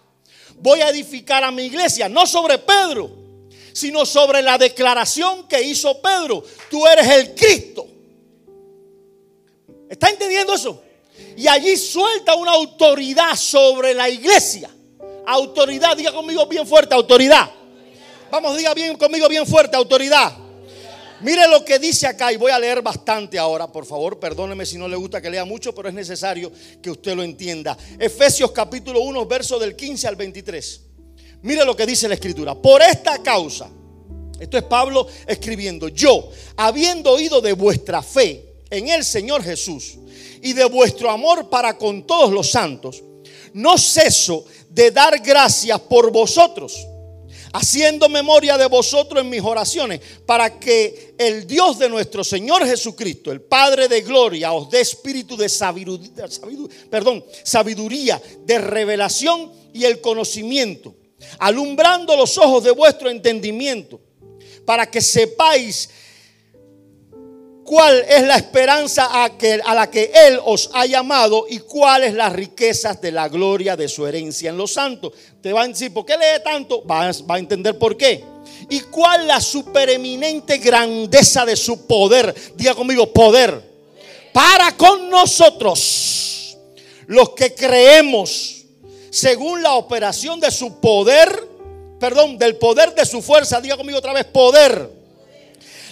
[0.59, 3.26] voy a edificar a mi iglesia, no sobre Pedro
[3.77, 6.43] sino sobre la declaración que hizo Pedro.
[6.71, 7.87] Tú eres el Cristo.
[9.91, 10.83] ¿Está entendiendo eso?
[11.37, 14.71] Y allí suelta una autoridad sobre la iglesia.
[15.27, 17.51] Autoridad, diga conmigo bien fuerte, autoridad.
[18.31, 20.33] Vamos, diga bien conmigo bien fuerte, autoridad.
[21.21, 24.79] Mire lo que dice acá y voy a leer bastante ahora, por favor, perdóneme si
[24.79, 26.51] no le gusta que lea mucho, pero es necesario
[26.83, 27.77] que usted lo entienda.
[27.99, 30.86] Efesios capítulo 1, verso del 15 al 23.
[31.47, 32.57] Mire lo que dice la escritura.
[32.57, 33.71] Por esta causa,
[34.41, 39.97] esto es Pablo escribiendo, yo, habiendo oído de vuestra fe en el Señor Jesús
[40.43, 43.01] y de vuestro amor para con todos los santos,
[43.53, 46.85] no ceso de dar gracias por vosotros,
[47.53, 53.31] haciendo memoria de vosotros en mis oraciones, para que el Dios de nuestro Señor Jesucristo,
[53.31, 56.27] el Padre de gloria, os dé espíritu de sabiduría,
[56.91, 61.06] perdón, sabiduría, de revelación y el conocimiento
[61.39, 64.01] alumbrando los ojos de vuestro entendimiento,
[64.65, 65.89] para que sepáis
[67.67, 72.15] cuál es la esperanza a, que, a, la que Él os ha llamado y cuáles
[72.15, 75.13] las riquezas de la gloria de su herencia en los santos.
[75.43, 76.85] Te va a decir, ¿por qué lee tanto?
[76.87, 78.25] Va a entender por qué.
[78.71, 82.35] ¿Y cuál la supereminente grandeza de su poder?
[82.55, 83.61] Diga conmigo, poder.
[84.33, 86.57] Para con nosotros,
[87.07, 88.56] los que creemos
[89.17, 91.49] según la operación de su poder,
[91.99, 94.95] perdón, del poder de su fuerza, diga conmigo otra vez, poder.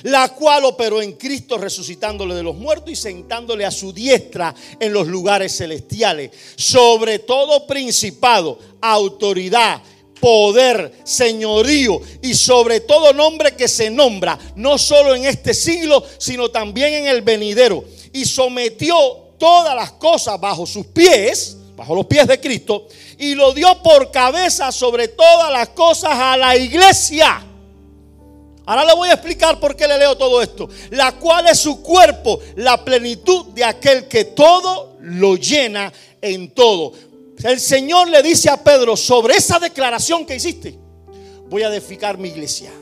[0.02, 4.92] la cual operó en Cristo resucitándole de los muertos y sentándole a su diestra en
[4.92, 9.80] los lugares celestiales, sobre todo principado, autoridad,
[10.20, 16.50] poder, señorío y sobre todo nombre que se nombra, no solo en este siglo, sino
[16.50, 17.84] también en el venidero.
[18.12, 18.94] Y sometió
[19.38, 22.87] todas las cosas bajo sus pies, bajo los pies de Cristo,
[23.18, 27.42] y lo dio por cabeza sobre todas las cosas a la iglesia.
[28.66, 30.68] Ahora le voy a explicar por qué le leo todo esto.
[30.90, 36.92] La cual es su cuerpo, la plenitud de aquel que todo lo llena en todo.
[37.42, 40.78] El Señor le dice a Pedro sobre esa declaración que hiciste,
[41.48, 42.72] voy a edificar mi iglesia.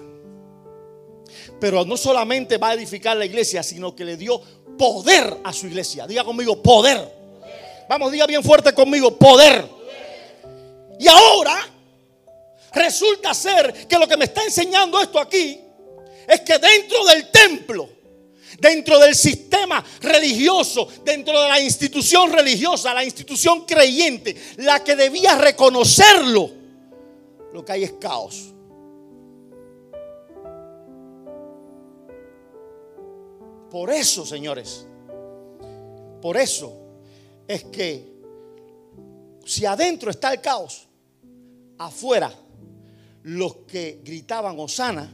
[1.59, 4.41] Pero no solamente va a edificar la iglesia, sino que le dio
[4.79, 6.07] poder a su iglesia.
[6.07, 7.22] Diga conmigo, poder.
[7.93, 9.69] Vamos, diga bien fuerte conmigo, poder.
[10.99, 11.59] Y ahora
[12.73, 15.61] resulta ser que lo que me está enseñando esto aquí
[16.27, 17.91] es que dentro del templo,
[18.59, 25.37] dentro del sistema religioso, dentro de la institución religiosa, la institución creyente, la que debía
[25.37, 26.51] reconocerlo,
[27.53, 28.55] lo que hay es caos.
[33.71, 34.87] Por eso, señores,
[36.23, 36.82] por eso
[37.49, 38.13] es que
[39.45, 40.89] si adentro está el caos,
[41.79, 42.33] afuera
[43.25, 45.13] los que gritaban Osana,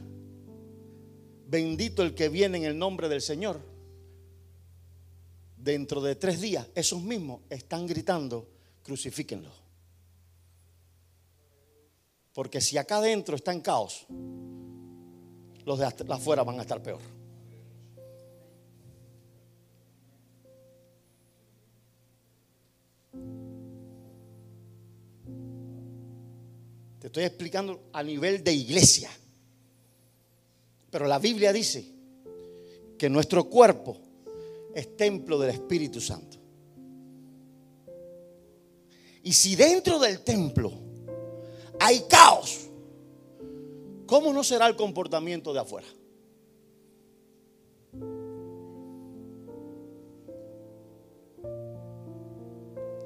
[1.47, 3.59] bendito el que viene en el nombre del Señor,
[5.57, 8.47] dentro de tres días esos mismos están gritando,
[8.83, 9.51] crucifíquenlo.
[12.33, 14.05] Porque si acá adentro está en caos,
[15.65, 17.18] los de afuera van a estar peor.
[26.99, 29.09] Te estoy explicando a nivel de iglesia.
[30.91, 31.85] Pero la Biblia dice
[32.97, 33.97] que nuestro cuerpo
[34.75, 36.37] es templo del Espíritu Santo.
[39.23, 40.71] Y si dentro del templo
[41.79, 42.67] hay caos,
[44.05, 45.87] ¿cómo no será el comportamiento de afuera?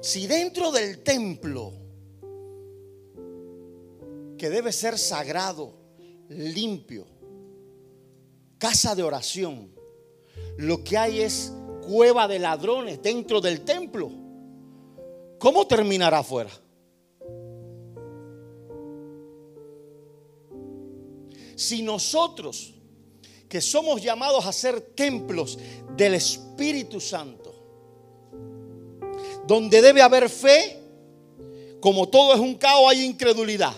[0.00, 1.72] Si dentro del templo,
[4.44, 5.72] que debe ser sagrado,
[6.28, 7.06] limpio,
[8.58, 9.74] casa de oración,
[10.58, 14.10] lo que hay es cueva de ladrones dentro del templo.
[15.38, 16.50] ¿Cómo terminará afuera?
[21.56, 22.74] Si nosotros,
[23.48, 25.58] que somos llamados a ser templos
[25.96, 27.54] del Espíritu Santo,
[29.46, 30.82] donde debe haber fe,
[31.80, 33.74] como todo es un caos, hay incredulidad.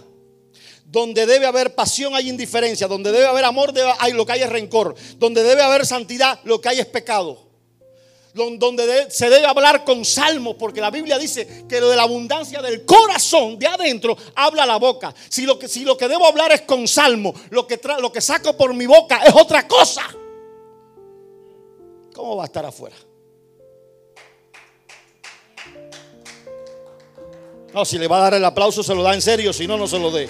[0.88, 2.86] Donde debe haber pasión hay indiferencia.
[2.86, 4.94] Donde debe haber amor hay lo que hay es rencor.
[5.16, 7.44] Donde debe haber santidad lo que hay es pecado.
[8.34, 12.60] Donde se debe hablar con salmos, porque la Biblia dice que lo de la abundancia
[12.60, 15.14] del corazón de adentro habla la boca.
[15.30, 18.20] Si lo que, si lo que debo hablar es con salmo, lo que, lo que
[18.20, 20.02] saco por mi boca es otra cosa.
[22.14, 22.96] ¿Cómo va a estar afuera?
[27.72, 29.76] No, si le va a dar el aplauso, se lo da en serio, si no,
[29.76, 30.28] no se lo dé.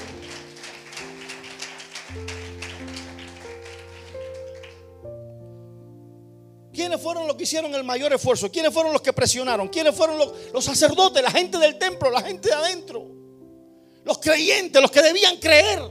[6.87, 8.49] ¿Quiénes fueron los que hicieron el mayor esfuerzo?
[8.49, 9.67] ¿Quiénes fueron los que presionaron?
[9.67, 10.21] ¿Quiénes fueron
[10.53, 13.05] los, sacerdotes, la gente del templo, la gente de adentro?
[14.05, 15.83] Los creyentes, los que debían creer.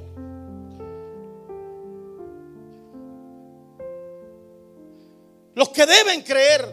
[5.53, 6.65] Los que deben creer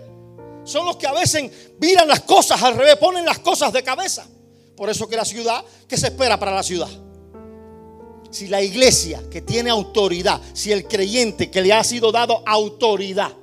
[0.62, 4.24] son los que a veces miran las cosas al revés, ponen las cosas de cabeza.
[4.76, 6.90] Por eso que la ciudad, ¿qué se espera para la ciudad?
[8.30, 13.41] Si la iglesia que tiene autoridad, si el creyente que le ha sido dado autoridad,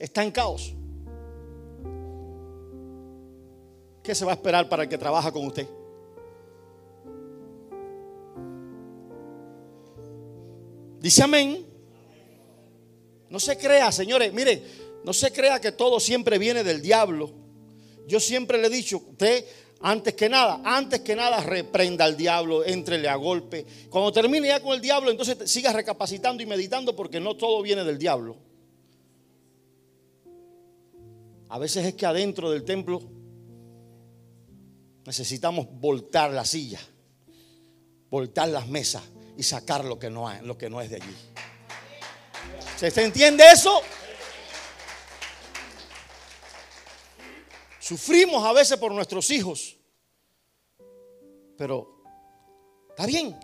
[0.00, 0.74] está en caos.
[4.02, 5.68] ¿Qué se va a esperar para el que trabaja con usted?
[10.98, 11.66] Dice amén.
[13.28, 14.62] No se crea, señores, mire,
[15.04, 17.30] no se crea que todo siempre viene del diablo.
[18.08, 19.44] Yo siempre le he dicho, usted
[19.82, 23.64] antes que nada, antes que nada reprenda al diablo, entrele a golpe.
[23.88, 27.84] Cuando termine ya con el diablo, entonces siga recapacitando y meditando porque no todo viene
[27.84, 28.49] del diablo.
[31.50, 33.02] A veces es que adentro del templo
[35.04, 36.80] necesitamos voltar la silla,
[38.08, 39.02] voltar las mesas
[39.36, 41.16] y sacar lo que no, es, lo que no es de allí.
[42.76, 43.80] ¿Se entiende eso?
[47.80, 49.76] Sufrimos a veces por nuestros hijos,
[51.58, 52.04] pero
[52.90, 53.36] está bien.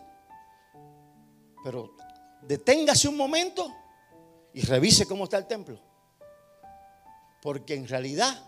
[1.65, 1.97] Pero
[2.43, 3.69] deténgase un momento
[4.55, 5.86] y revise cómo está el templo.
[7.41, 8.43] Porque en realidad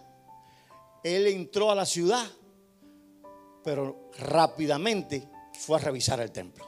[1.05, 2.27] él entró a la ciudad,
[3.63, 6.65] pero rápidamente fue a revisar el templo.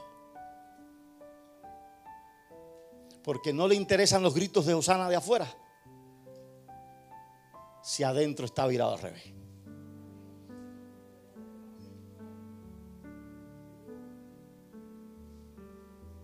[3.23, 5.47] Porque no le interesan los gritos de Osana de afuera.
[7.83, 9.23] Si adentro está virado al revés.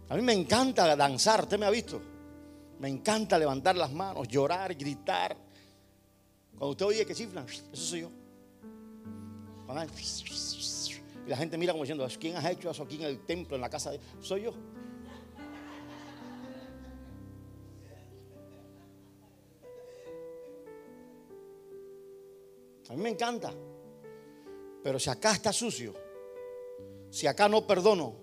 [0.09, 2.01] A mí me encanta danzar, usted me ha visto.
[2.79, 5.46] Me encanta levantar las manos, llorar, gritar.
[6.57, 8.11] Cuando usted oye que chiflan, eso soy yo.
[11.25, 13.61] Y la gente mira como diciendo, ¿quién ha hecho eso aquí en el templo, en
[13.61, 13.99] la casa de...
[14.21, 14.53] Soy yo.
[22.89, 23.53] A mí me encanta.
[24.81, 25.93] Pero si acá está sucio,
[27.11, 28.15] si acá no perdono,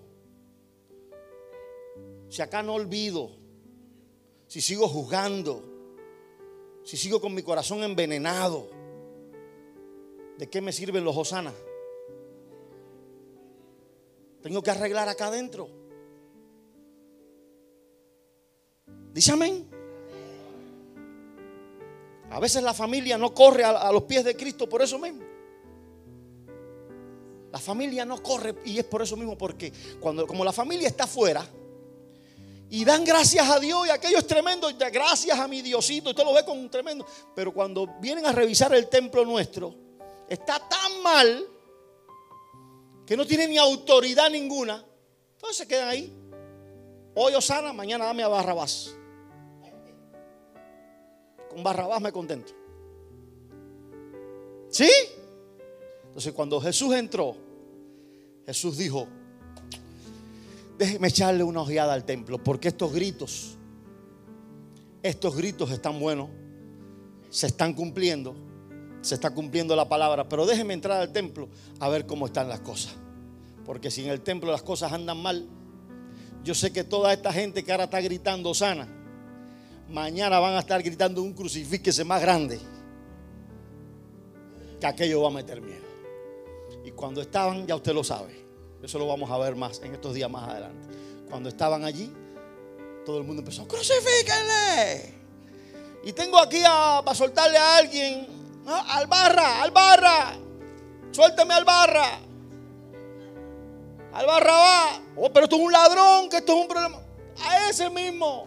[2.27, 3.29] si acá no olvido,
[4.47, 5.74] si sigo juzgando,
[6.85, 8.69] si sigo con mi corazón envenenado,
[10.37, 11.55] ¿de qué me sirven los hosanas?
[14.43, 15.67] Tengo que arreglar acá adentro.
[19.11, 19.67] Dice amén.
[22.29, 25.23] A veces la familia no corre a, los pies de Cristo por eso mismo.
[27.51, 31.05] La familia no corre y es por eso mismo porque cuando como la familia está
[31.05, 31.47] afuera
[32.69, 36.33] y dan gracias a Dios y aquello es tremendo, gracias a mi Diosito, usted lo
[36.33, 37.05] ve con un tremendo,
[37.35, 39.75] pero cuando vienen a revisar el templo nuestro,
[40.27, 41.45] está tan mal
[43.05, 44.83] que no tiene ni autoridad ninguna,
[45.33, 46.11] entonces se quedan ahí.
[47.13, 48.95] Hoy Osana, mañana dame a Barrabás.
[51.49, 52.51] Con Barrabás me contento.
[54.69, 54.89] ¿Sí?
[56.07, 57.37] Entonces cuando Jesús entró,
[58.45, 59.07] Jesús dijo,
[60.77, 63.57] déjeme echarle una ojeada al templo, porque estos gritos,
[65.03, 66.29] estos gritos están buenos,
[67.29, 68.35] se están cumpliendo,
[69.01, 71.49] se está cumpliendo la palabra, pero déjeme entrar al templo
[71.79, 72.95] a ver cómo están las cosas.
[73.65, 75.47] Porque si en el templo las cosas andan mal,
[76.43, 78.87] yo sé que toda esta gente que ahora está gritando sana,
[79.89, 82.59] mañana van a estar gritando un crucifíquese más grande.
[84.79, 85.85] Que aquello va a meter miedo.
[86.83, 88.44] Y cuando estaban, ya usted lo sabe.
[88.85, 90.95] Eso lo vamos a ver más en estos días más adelante.
[91.27, 92.13] Cuando estaban allí,
[93.03, 95.11] todo el mundo empezó, crucifíquenle.
[96.03, 98.27] Y tengo aquí para soltarle a alguien,
[101.11, 102.19] suélteme al barra.
[104.13, 105.01] Al barra va.
[105.17, 106.99] Oh, pero esto es un ladrón, que esto es un problema.
[107.43, 108.45] A ese mismo.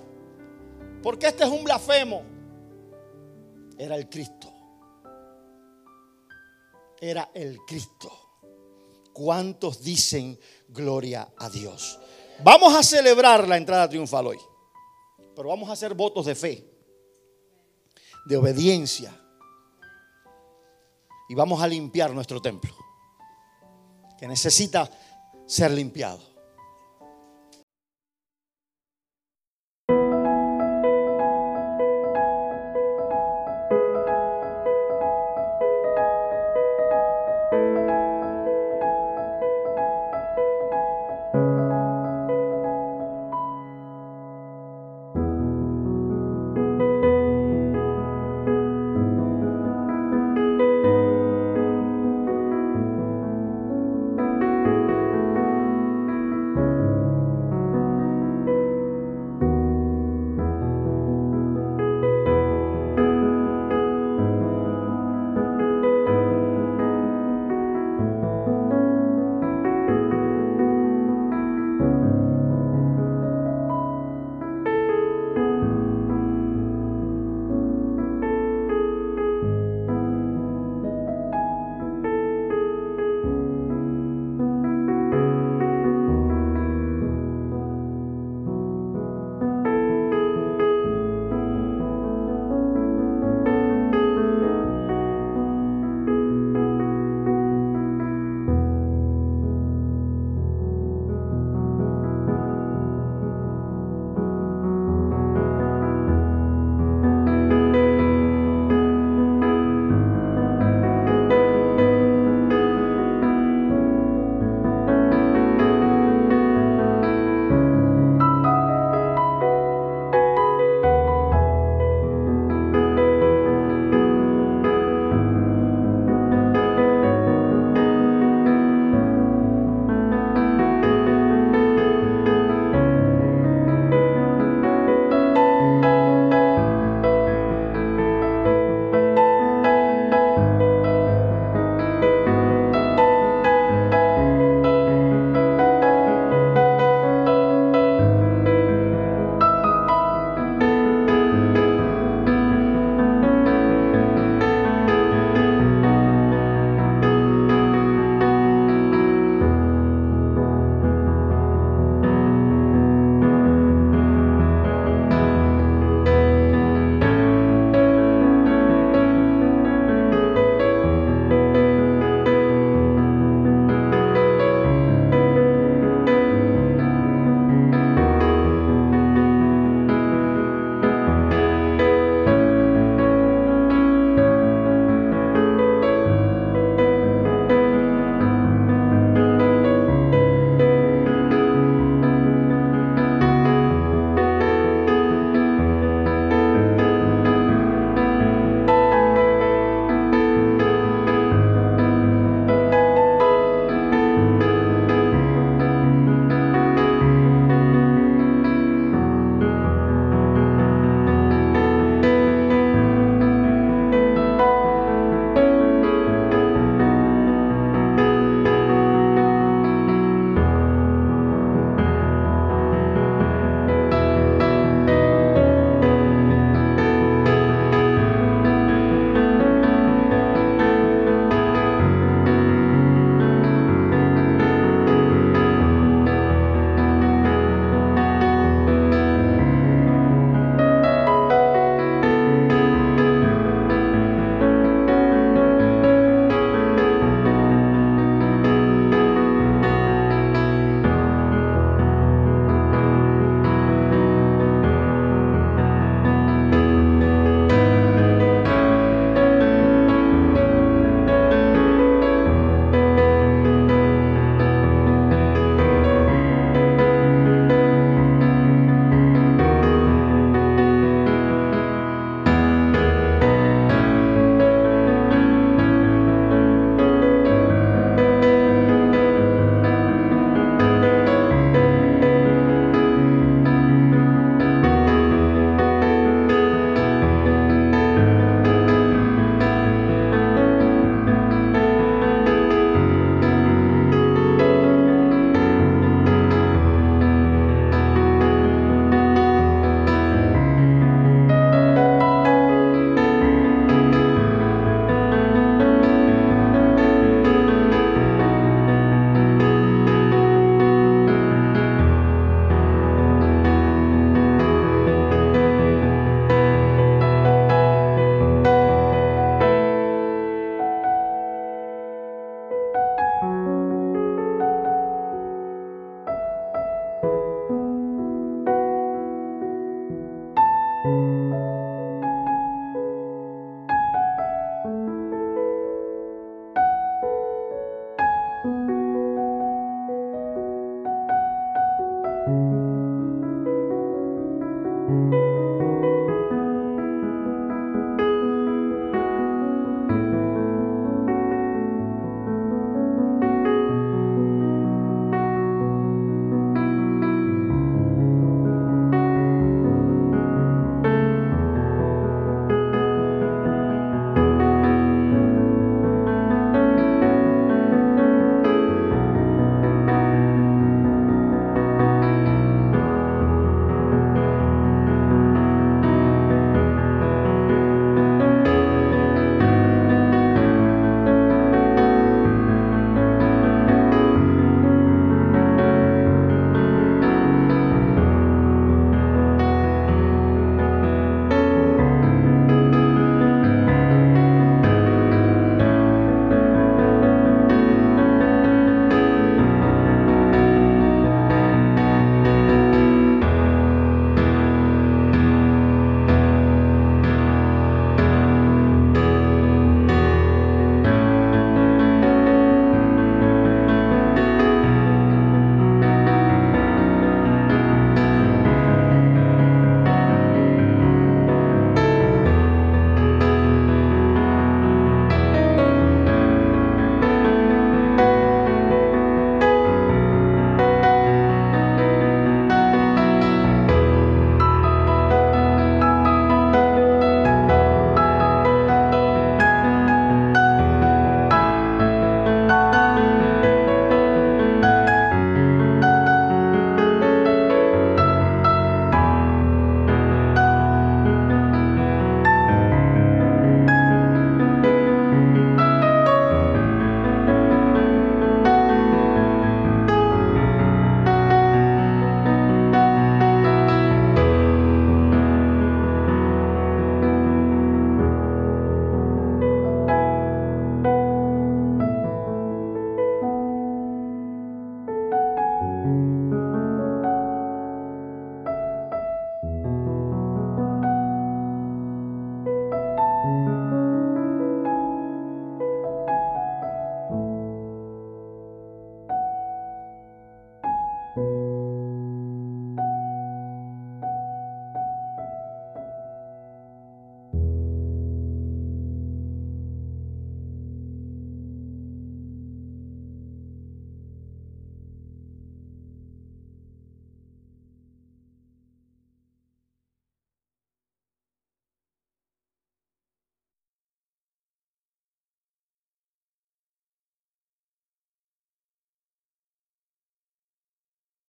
[1.03, 2.23] Porque este es un blasfemo.
[3.77, 4.53] Era el Cristo.
[7.01, 8.28] Era el Cristo.
[9.19, 10.39] ¿Cuántos dicen
[10.69, 11.99] gloria a Dios?
[12.45, 14.39] Vamos a celebrar la entrada triunfal hoy.
[15.35, 16.65] Pero vamos a hacer votos de fe,
[18.27, 19.13] de obediencia.
[21.29, 22.73] Y vamos a limpiar nuestro templo.
[24.17, 24.89] Que necesita
[25.47, 26.21] ser limpiado.